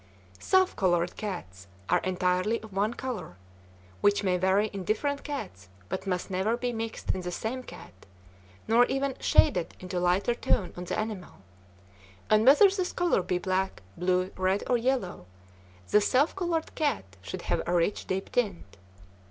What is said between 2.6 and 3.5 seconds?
of one color,